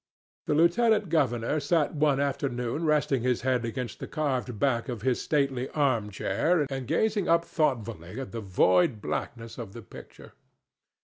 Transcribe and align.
The 0.47 0.55
lieutenant 0.55 1.09
governor 1.09 1.59
sat 1.59 1.93
one 1.93 2.19
afternoon 2.19 2.85
resting 2.85 3.21
his 3.21 3.41
head 3.41 3.63
against 3.63 3.99
the 3.99 4.07
carved 4.07 4.57
back 4.57 4.89
of 4.89 5.03
his 5.03 5.21
stately 5.21 5.69
arm 5.75 6.09
chair 6.09 6.65
and 6.71 6.87
gazing 6.87 7.29
up 7.29 7.45
thoughtfully 7.45 8.19
at 8.19 8.31
the 8.31 8.41
void 8.41 8.99
blackness 8.99 9.59
of 9.59 9.73
the 9.73 9.83
picture. 9.83 10.33